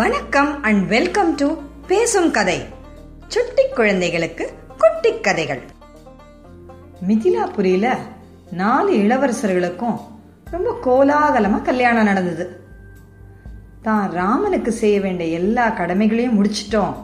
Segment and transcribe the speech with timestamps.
[0.00, 1.54] வணக்கம் and welcome to
[1.86, 2.64] பேசும் கதை.
[3.28, 5.62] சுட்டி குழந்தைகளுக்கு குட்டி கதைகள்.
[7.08, 7.96] மிதிலாபுரியில
[8.50, 10.00] நாலு இளவரசர்களுக்கும்
[10.50, 12.60] ரொம்ப கோலாகலமா கல்யாணம் நடந்தது.
[13.82, 16.94] தான் ராமனுக்கு செய்ய வேண்டிய எல்லா கடமைகளையும் முடிச்சிட்டோம்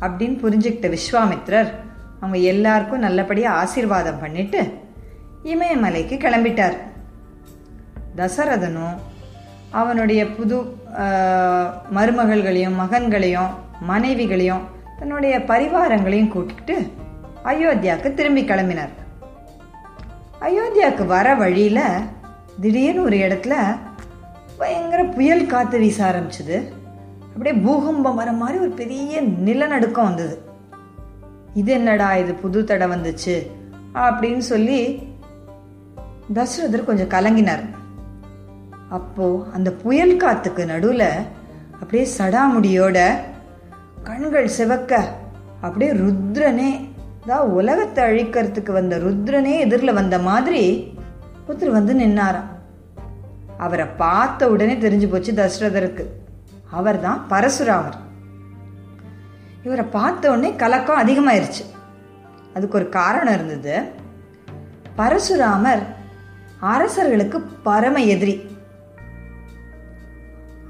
[0.00, 1.68] அப்படின்னு புரிஞ்சுக்கிட்ட விஸ்வாமித்ரர்
[2.20, 4.62] அவங்க எல்லாருக்கும் நல்லபடியா ஆசீர்வாதம் பண்ணிட்டு
[5.44, 6.76] இமயமலைக்கு கிளம்பிட்டார்.
[8.16, 8.98] தசரதனும்
[9.80, 10.56] அவனுடைய புது
[11.96, 13.52] மருமகள்களையும் மகன்களையும்
[13.90, 14.64] மனைவிகளையும்
[14.98, 16.76] தன்னுடைய பரிவாரங்களையும் கூட்டிக்கிட்டு
[17.44, 18.92] அயோத்தியாவுக்கு திரும்பி கிளம்பினார்.
[20.40, 21.80] அயோத்தியாவுக்கு வர வழியில
[22.60, 23.54] திடீர்னு ஒரு இடத்துல
[24.58, 26.56] பயங்கர புயல் காத்து வீச ஆரம்பிச்சது.
[27.34, 30.36] அப்படியே பூகம்பம் வர மாதிரி ஒரு பெரிய நிலநடுக்கம் வந்தது.
[31.60, 33.36] இது என்னடா இது புது தடை வந்துச்சு
[33.94, 34.80] அப்படின்னு சொல்லி
[36.34, 37.64] தசரதர் கொஞ்சம் கலங்கினார்.
[38.92, 41.08] அப்போ அந்த புயல் காத்துக்கு நடுவில்
[41.80, 43.14] அப்படியே சடாமுடியோட
[44.02, 45.08] கண்கள் சிவக்க
[45.60, 46.88] அப்படியே ருத்ரனே
[47.26, 50.92] தான் உலகத்தை அழிக்கிறதுக்கு வந்த ருத்ரனே எதிரில் வந்த மாதிரி
[51.48, 52.50] ஒருத்தர் வந்து நின்னாராம்.
[53.58, 56.04] அவரை பார்த்த உடனே தெரிஞ்சு போச்சு தசரதருக்கு.
[56.70, 57.98] அவர்தான் பரசுராமர்.
[59.62, 61.64] இவரை பார்த்த உடனே கலக்கம் அதிகமாயிருச்சு.
[62.54, 63.82] அதுக்கு ஒரு காரணம் இருந்தது.
[64.98, 65.82] பரசுராமர்
[66.60, 68.50] அரசர்களுக்கு பரம எதிரி.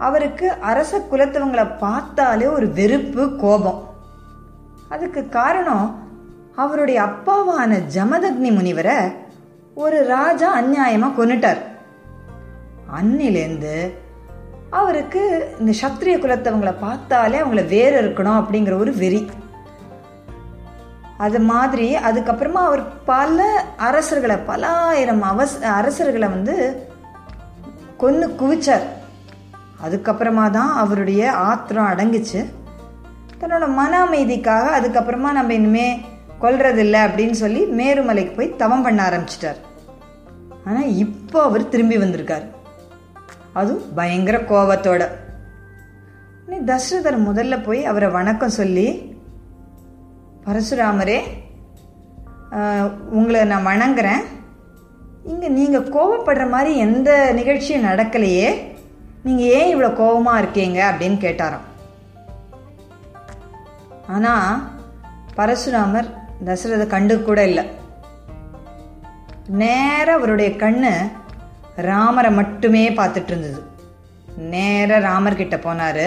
[0.06, 3.80] அவருக்கு அரச குலத்தவங்களை பார்த்தாலே ஒரு வெறுப்பு கோபம்.
[4.88, 5.88] அதுக்கு காரணம்
[6.56, 8.98] அவருடைய அப்பாவான ஜமதக்னி முனிவரை
[9.74, 11.60] ஒரு ராஜா அந்நியாயமா கொண்டுட்டார்
[12.98, 13.76] அன்னிலேருந்து
[14.80, 15.22] அவருக்கு
[15.60, 19.22] இந்த சத்திரிய குலத்தவங்களை பார்த்தாலே அவங்கள வேறு இருக்கணும் அப்படிங்கிற ஒரு வெறி.
[21.24, 23.46] அது மாதிரி அதுக்கப்புறமா அவர் பல
[23.88, 26.56] அரசர்களை பல ஆயிரம் அவச அரசர்களை வந்து
[27.96, 28.86] கொன்று குவிச்சார்.
[29.86, 32.40] அதுக்கப்புறமா தான் அவருடைய ஆத்திரம் அடங்குச்சு.
[33.40, 35.86] தன்னோட மன அமைதிக்காக அதுக்கப்புறமா நம்ம இனிமே
[36.42, 39.60] கொல்றதில்ல அப்படின்னு சொல்லி மேருமலைக்கு போய் தவம் பண்ண ஆரம்பிச்சிட்டார்.
[40.68, 42.46] ஆனால் இப்போ அவர் திரும்பி வந்திருக்கார்.
[43.60, 45.02] அதுவும் பயங்கர கோபத்தோட
[46.68, 48.88] தசரதர் முதல்ல போய் அவரை வணக்கம் சொல்லி
[50.44, 51.16] பரசுராமரே
[53.18, 54.22] உங்களை நான் வணங்குறேன்.
[55.30, 58.48] இங்கே நீங்கள் கோவப்படுற மாதிரி எந்த நிகழ்ச்சியும் நடக்கலையே.
[59.26, 61.66] நீங்கள் ஏன் இவ்வளோ கோவமாக இருக்கீங்க அப்படின்னு கேட்டாராம்.
[64.14, 64.62] ஆனால்
[65.36, 66.08] பரசுராமர்
[66.48, 67.64] தசரத கண்டு கூட இல்லை.
[69.62, 70.92] நேர அவருடைய கண்ணு
[71.88, 73.60] ராமரை மட்டுமே பார்த்துட்டு இருந்தது.
[74.52, 76.04] நேர ராமர் கிட்ட போனார்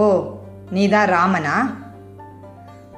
[0.00, 0.04] ஓ
[0.76, 1.56] நீதான் ராமனா?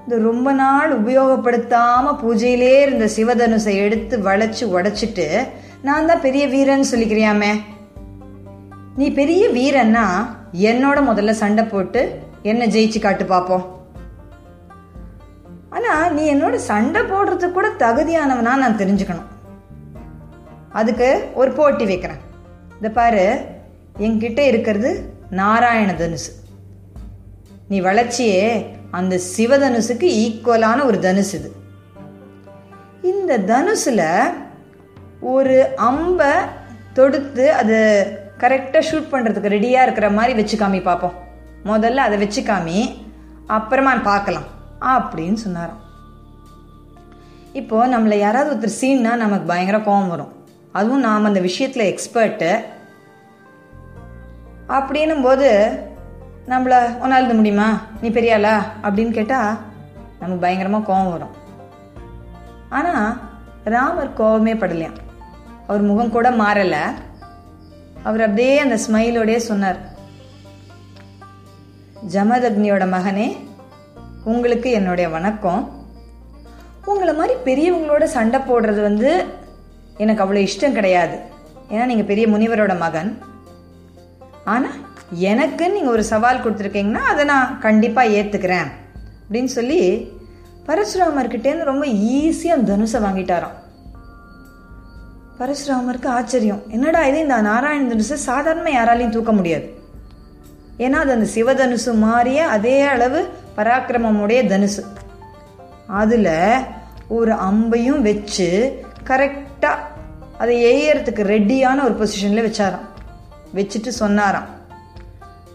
[0.02, 5.26] இந்த ரொம்ப நாள் உபயோகப்படுத்தாம பூஜையிலே இருந்த சிவதனுசை எடுத்து வளைச்சு உடைச்சிட்டு
[5.88, 7.52] நான் தான் பெரிய வீரன் சொல்லிக்கிறியாமே?
[8.96, 13.64] நீ பெரிய வீரன்னா என்னோட முதல்ல சண்டை போட்டு என்ன ஜெயிச்சு காட்டு பாப்போம்.
[15.70, 19.28] ஆனா நீ என்னோட சண்டை போடுறதுக்கு கூட தகுதியானவனா நான் தெரிஞ்சுக்கணும்.
[20.72, 22.16] அதுக்கு ஒரு போட்டி வைக்கிறேன்.
[22.74, 23.44] இந்த பாரு
[23.98, 26.32] என்கிட்ட இருக்கிறது நாராயண தனுசு.
[27.68, 31.52] நீ வளர்ச்சியே அந்த சிவதனுசுக்கு ஈக்குவலான ஒரு தனுசு இது.
[33.02, 34.20] இந்த தனுசுல
[35.20, 36.32] ஒரு அம்பை
[36.92, 37.78] தொடுத்து அது
[38.42, 41.16] கரெக்டாக ஷூட் பண்ணுறதுக்கு ரெடியாக இருக்கிற மாதிரி வச்சு காமி பார்ப்போம்
[41.64, 42.78] முதல்ல அதை வச்சு காமி
[43.46, 44.48] அப்புறமா பார்க்கலாம்
[44.94, 45.80] அப்படின்னு சொன்னாராம்.
[47.52, 50.32] இப்போ நம்மளை யாராவது ஒருத்தர் சீன்னா நமக்கு பயங்கர கோவம் வரும்.
[50.72, 52.50] அதுவும் நாம் அந்த விஷயத்தில் எக்ஸ்பர்ட்டு
[54.68, 55.48] அப்படின்னும் போது
[56.48, 57.68] நம்மள உன்னால் முடியுமா?
[58.00, 59.58] நீ பெரியாளா அப்படின்னு கேட்டால்
[60.20, 61.34] நமக்கு பயங்கரமாக கோவம் வரும்.
[62.68, 63.20] ஆனால்
[63.64, 64.98] ராமர் கோவமே படலையாம்.
[65.66, 66.84] அவர் முகம் கூட மாறலை.
[68.08, 69.78] அவர் அப்படியே அந்த ஸ்மைலோடயே சொன்னார்
[72.14, 73.28] ஜமதக்னியோட மகனே
[74.32, 75.62] உங்களுக்கு என்னுடைய வணக்கம்.
[76.90, 79.10] உங்களை மாதிரி பெரியவங்களோட சண்டை போடுறது வந்து
[80.02, 81.16] எனக்கு அவ்வளோ இஷ்டம் கிடையாது.
[81.72, 83.10] ஏன்னா நீங்கள் பெரிய முனிவரோட மகன்.
[84.54, 84.78] ஆனால்
[85.30, 88.68] எனக்கு நீங்கள் ஒரு சவால் கொடுத்துருக்கீங்கன்னா அதை நான் கண்டிப்பாக ஏற்றுக்கிறேன்
[89.24, 89.80] அப்படின்னு சொல்லி
[90.68, 91.86] பரசுராமர்கிட்டேருந்து ரொம்ப
[92.18, 93.56] ஈஸியாக தனுசை வாங்கிட்டாராம்.
[95.40, 96.62] பரசுராமருக்கு ஆச்சரியம்.
[96.68, 97.18] என்னடா இது?
[97.18, 99.78] இந்த நாராயண தனுசை சாதாரணமாக யாராலையும் தூக்க முடியாது.
[100.78, 104.84] ஏன்னா அது அந்த சிவதனுசு மாறிய அதே அளவு பராக்கிரமமுடைய தனுசு.
[105.86, 106.60] அதில்
[107.08, 109.78] ஒரு அம்பையும் வச்சு கரெக்டாக
[110.38, 112.78] அதை எய்யறதுக்கு ரெடியான ஒரு பொசிஷனில் வச்சாராம்.
[113.54, 114.46] வச்சுட்டு சொன்னாராம்.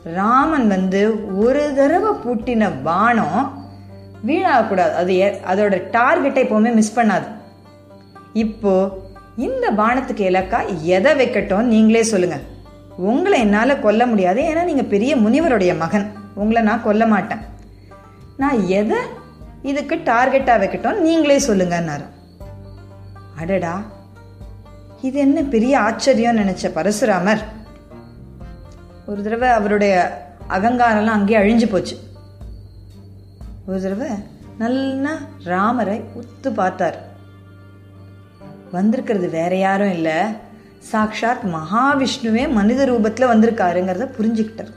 [0.04, 3.66] ராமன் வந்து ஒரு தடவை பூட்டின பானம்
[4.28, 4.94] வீணாகக்கூடாது.
[4.94, 7.28] அது எ- அதோட டார்கெட்டை எப்போவுமே மிஸ் பண்ணாது.
[8.34, 9.04] இப்போ
[9.38, 12.40] இந்த பானத்துக்கு இலக்கா எதை வைக்கட்டும் நீங்களே சொல்லுங்க.
[12.98, 14.42] உங்களை என்னால் கொல்ல முடியாது.
[14.42, 16.12] ஏன்னா நீங்கள் பெரிய முனிவருடைய மகன்.
[16.36, 17.38] உங்களை நான் கொல்ல மாட்டேன்.
[18.38, 18.98] நான் எதை
[19.62, 22.06] இதுக்கு டார்கெட்டாக வைக்கட்டும் நீங்களே சொல்லுங்கன்னாரு.
[23.40, 23.82] அடடா.
[25.02, 27.40] இது என்ன பெரிய ஆச்சரியம் நினைச்ச பரசுராமர்.
[29.06, 31.98] ஒரு தடவை அவருடைய அகங்காரம்லாம் அங்கேயே அழிஞ்சு போச்சு.
[33.68, 34.08] ஒரு தடவை
[34.58, 37.15] நல்லா ராமரை உத்து பார்த்தார்.
[38.76, 39.30] வந்திருக்கிறது.
[39.30, 40.44] வேற யாரும் இல்லை.
[40.92, 44.74] சாக்ஷாத் மகாவிஷ்ணுவே மனித ரூபத்தில் வந்திருக்காருங்கிறத புரிஞ்சுக்கிட்டார்.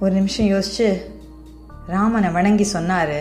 [0.00, 0.98] ஒரு நிமிஷம் யோசிச்சு
[1.86, 3.20] ராமனை வணங்கி சொன்னாரு.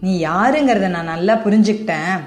[0.00, 2.20] நீ யாருங்கிறத நான் நல்லா புரிஞ்சுக்கிட்டேன்.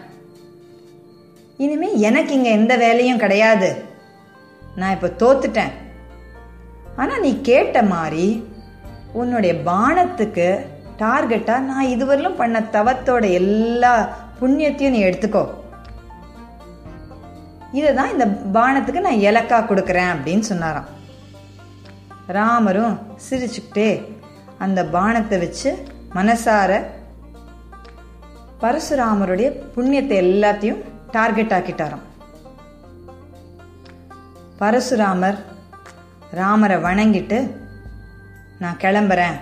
[1.58, 3.84] இனிமே எனக்கு இங்க எந்த வேலையும் கிடையாது.
[4.76, 5.72] நான் இப்போ தோத்துட்டேன்.
[6.96, 8.48] ஆனா நீ கேட்ட மாதிரி
[9.14, 10.66] உன்னுடைய பானத்துக்கு
[11.02, 13.94] டார்கெட்டா நான் இதுவரையிலும் பண்ண தவத்தோட எல்லா
[14.40, 15.44] புண்ணியத்தையும் நீ எடுத்துக்கோ.
[17.78, 18.26] இதை தான் இந்த
[18.58, 20.90] பானத்துக்கு நான் இலக்கா கொடுக்குறேன் அப்படின்னு சொன்னாராம்.
[22.38, 22.96] ராமரும்
[23.28, 23.90] சிரிச்சுக்கிட்டே
[24.66, 25.72] அந்த பானத்தை வச்சு
[26.18, 26.72] மனசார
[28.62, 30.82] பரசுராமருடைய புண்ணியத்தை எல்லாத்தையும்
[31.12, 32.06] டார்கெட் ஆக்கிட்டாராம்.
[34.62, 35.38] பரசுராமர்
[36.40, 37.38] ராமரை வணங்கிட்டு
[38.64, 39.38] நான் கிளம்புறேன்.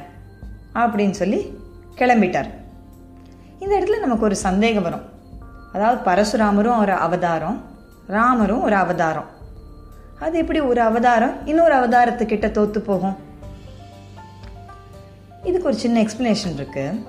[0.78, 1.40] அப்படின்னு சொல்லி
[1.96, 2.50] கிளம்பிட்டார்.
[3.60, 5.06] இந்த இடத்துல நமக்கு ஒரு சந்தேகம் வரும்.
[5.74, 7.66] அதாவது பரசுராமரும் ஒரு அவதாரம்
[8.08, 9.26] ராமரும் ஒரு அவதாரம்.
[10.20, 11.48] அது எப்படி ஒரு அவதாரம்?
[11.48, 13.18] இன்னொரு அவதாரத்துக்கிட்ட தோத்து போகும்?
[15.44, 17.06] இதுக்கு ஒரு சின்ன எக்ஸ்பிளனேஷன் இருக்கு.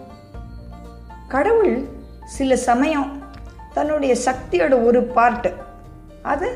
[1.29, 1.89] கடவுள்
[2.25, 3.23] சில சமயம்
[3.75, 5.53] தன்னுடைய சக்தியோட ஒரு பார்ட்டு
[6.23, 6.49] அது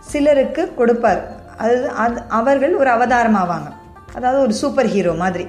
[0.00, 1.22] சிலருக்கு கொடுப்பார்.
[1.56, 3.68] அது அது அவர்கள் ஒரு அவதாரம் ஆவாங்க
[4.14, 5.46] அதாவது ஒரு சூப்பர் ஹீரோ மாதிரி.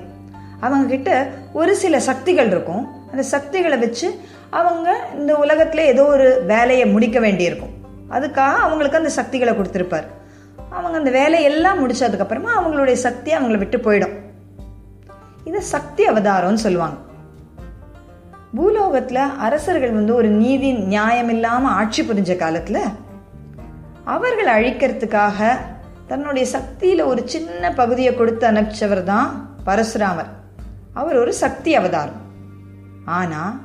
[0.65, 1.11] அவங்க கிட்ட
[1.53, 2.83] ஒரு சில சக்திகள் இருக்கும்.
[3.11, 4.07] அந்த சக்திகளை வச்சு
[4.49, 7.73] அவங்க இந்த உலகத்துல ஏதோ ஒரு வேலையை முடிக்க வேண்டியிருக்கும்.
[8.09, 10.07] அதுக்காக அவங்களுக்கு அந்த சக்திகளை கொடுத்துருப்பார்.
[10.69, 14.15] அவங்க அந்த வேலையெல்லாம் முடிச்சதுக்கு அப்புறமா அவங்களுடைய சக்தி அவங்கள விட்டு போயிடும்.
[15.45, 16.97] இதை சக்தி அவதாரம்னு சொல்லுவாங்க.
[18.57, 22.79] பூலோகத்துல அரசர்கள் வந்து ஒரு நீதி நியாயம் இல்லாம ஆட்சி புரிஞ்ச காலத்துல
[24.03, 25.39] அவர்கள் அழிக்கிறதுக்காக
[26.07, 29.27] தன்னுடைய சக்தியில ஒரு சின்ன பகுதியை கொடுத்து அனுப்பிச்சவர் தான்
[29.65, 30.31] பரசுராமர்.
[30.93, 32.19] அவர் ஒரு சக்தி அவதாரம்.
[33.05, 33.59] ஆனா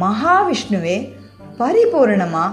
[0.00, 0.96] மகாவிஷ்ணுவே
[1.58, 2.44] பரிபூரணமா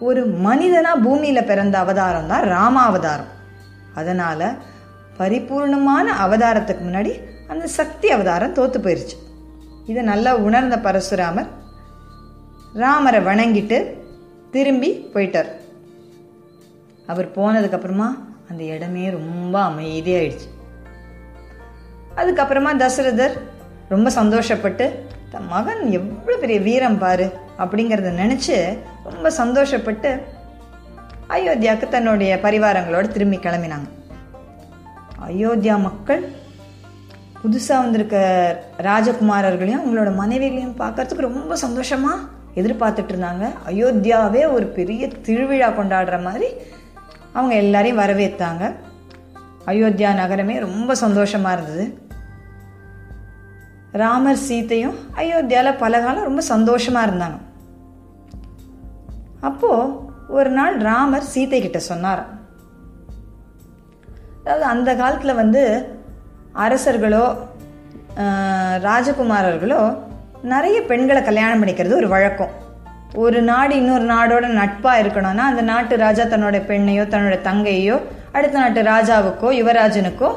[0.00, 3.32] ஒரு மனிதனா பூமியில பிறந்த அவதாரம் தான் ராமாவதாரம்
[3.94, 4.54] அதனால
[5.18, 7.12] பரிபூர்ணமான அவதாரத்துக்கு முன்னாடி
[7.48, 9.16] அந்த சக்தி அவதாரம் தோத்து போயிருச்சு.
[9.86, 11.50] இதை நல்லா உணர்ந்த பரசுராமர்
[12.74, 13.78] ராமரை வணங்கிட்டு
[14.50, 15.50] திரும்பி போயிட்டார்.
[17.06, 18.08] அவர் போனதுக்கு அப்புறமா
[18.50, 20.48] அந்த இடமே ரொம்ப அமைதியாயிடுச்சு.
[22.16, 23.34] அதுக்கப்புறமா தசரதர்
[23.88, 24.86] ரொம்ப சந்தோஷப்பட்டு
[25.30, 27.26] தன் மகன் எவ்வளோ பெரிய வீரம் பாரு
[27.58, 30.20] அப்படிங்கிறத நினச்சி ரொம்ப சந்தோஷப்பட்டு
[31.28, 33.88] அயோத்தியாவுக்கு தன்னுடைய பரிவாரங்களோடு திரும்பி கிளம்பினாங்க.
[35.28, 36.22] அயோத்தியா மக்கள்
[37.42, 38.16] புதுசாக வந்திருக்க
[38.78, 42.20] ராஜகுமாரர்களையும் அவங்களோட மனைவிகளையும் பார்க்கறதுக்கு ரொம்ப சந்தோஷமாக
[42.54, 43.44] எதிர்பார்த்துட்டு இருந்தாங்க.
[43.68, 46.48] அயோத்தியாவே ஒரு பெரிய திருவிழா கொண்டாடுற மாதிரி
[47.32, 48.64] அவங்க எல்லாரையும் வரவேற்றாங்க.
[49.66, 51.84] அயோத்தியா நகரமே ரொம்ப சந்தோஷமாக இருந்தது.
[54.02, 57.38] ராமர் சீத்தையும் அயோத்தியாவில் பல காலம் ரொம்ப சந்தோஷமாக இருந்தாங்க.
[59.48, 59.92] அப்போது
[60.36, 62.22] ஒரு நாள் ராமர் சீத்தை கிட்ட சொன்னார்.
[64.40, 65.62] அதாவது அந்த காலத்தில் வந்து
[66.64, 67.24] அரசர்களோ
[68.86, 69.82] ராஜகுமாரர்களோ
[70.52, 72.52] நிறைய பெண்களை கல்யாணம் பண்ணிக்கிறது ஒரு வழக்கம்.
[73.24, 77.96] ஒரு நாடு இன்னொரு நாடோட நட்பாக இருக்கணும்னா அந்த நாட்டு ராஜா தன்னோட பெண்ணையோ தன்னோட தங்கையோ
[78.36, 80.30] அடுத்த நாட்டு ராஜாவுக்கோ யுவராஜனுக்கோ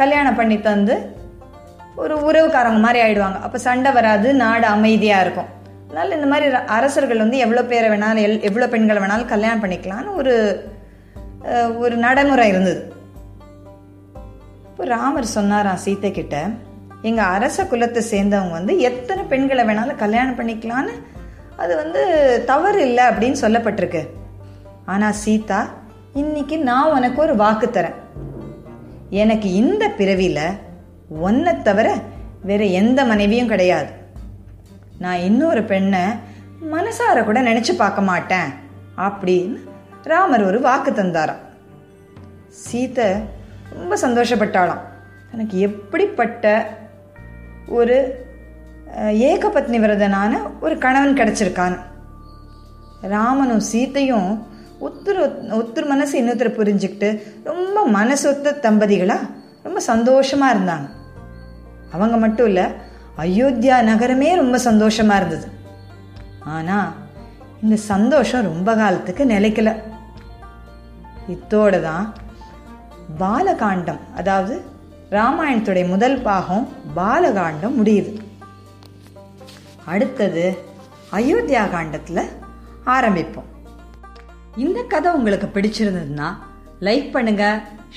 [0.00, 0.96] கல்யாணம் பண்ணி தந்து
[2.00, 3.40] ஒரு உறவுக்காரங்க மாதிரி ஆயிடுவாங்க.
[3.40, 5.44] அப்போ சண்டை வராது நாடு அமைதியாக இருக்கும்.
[5.84, 10.14] அதனால இந்த மாதிரி ர- அரசர்கள் வந்து எவ்வளோ பேரை வேணாலும் எல் எவ்வளோ பெண்களை வேணாலும் கல்யாணம் பண்ணிக்கலாம்னு
[10.14, 10.64] ஒரு
[11.78, 12.92] ஒரு நடைமுறை இருந்தது.
[14.64, 16.48] இப்போ ராமர் சொன்னாராம் சீத்தை கிட்ட
[17.02, 20.90] எங்க அரச குலத்தை சேர்ந்தவங்க வந்து எத்தனை பெண்களை வேணாலும் கல்யாணம் பண்ணிக்கலான்னு
[21.56, 22.02] அது வந்து
[22.46, 24.08] தவறு இல்லை அப்படின்னு சொல்லப்பட்டிருக்கு.
[24.86, 25.68] ஆனா சீதா
[26.14, 27.94] இன்னைக்கு நான் உனக்கு ஒரு வாக்கு தரேன்.
[29.10, 30.40] எனக்கு இந்த பிறவியில
[31.18, 31.88] ஒன்றை தவிர
[32.42, 33.90] வேற எந்த மனைவியும் கிடையாது.
[34.98, 36.00] நான் இன்னொரு பெண்ணை
[36.72, 38.50] மனசார கூட நினைச்சு பார்க்க மாட்டேன்
[38.96, 39.58] அப்படின்னு
[40.04, 41.42] ராமர் ஒரு வாக்கு தந்தாராம்.
[42.48, 43.08] சீதை
[43.72, 44.84] ரொம்ப சந்தோஷப்பட்டாளாம்.
[45.32, 46.66] எனக்கு எப்படிப்பட்ட
[47.68, 47.96] ஒரு
[49.30, 51.78] ஏகபத்னி விரதனான ஒரு கணவன் கிடைச்சிருக்கான்னு
[53.00, 54.30] ராமனும் சீத்தையும்
[54.80, 55.24] ஒத்துரு
[55.58, 59.18] ஒத்துரு மனசு இன்னொருத்தர் புரிஞ்சுக்கிட்டு ரொம்ப மனசொத்த தம்பதிகளா
[59.62, 60.86] ரொம்ப சந்தோஷமா இருந்தாங்க.
[61.94, 62.66] அவங்க மட்டும் இல்லை
[63.24, 65.46] அயோத்தியா நகரமே ரொம்ப சந்தோஷமா இருந்தது.
[66.56, 66.78] ஆனா
[67.62, 69.70] இந்த சந்தோஷம் ரொம்ப காலத்துக்கு நிலைக்கல.
[71.34, 72.06] இத்தோட தான்
[73.22, 74.54] பாலகாண்டம் அதாவது
[75.18, 76.66] ராமாயணத்துடைய முதல் பாகம்
[76.96, 78.12] பாலகாண்டம் முடியுது.
[79.92, 80.44] அடுத்தது
[81.18, 82.22] அயோத்தியா காண்டத்தில்
[82.96, 83.48] ஆரம்பிப்போம்.
[84.64, 86.28] இந்த கதை உங்களுக்கு பிடிச்சிருந்ததுன்னா
[86.86, 87.44] லைக் பண்ணுங்க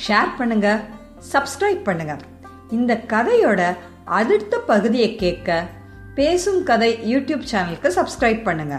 [0.06, 0.68] ஷேர் பண்ணுங்க
[1.34, 2.16] சப்ஸ்கிரைப் பண்ணுங்க.
[2.78, 3.62] இந்த கதையோட
[4.20, 5.50] அடுத்த பகுதியை கேட்க
[6.16, 8.76] பேசும் கதை யூடியூப் சேனலுக்கு சப்ஸ்கிரைப் பண்ணுங்க.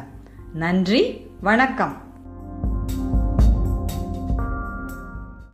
[0.54, 1.02] நன்றி
[1.40, 1.94] வணக்கம்.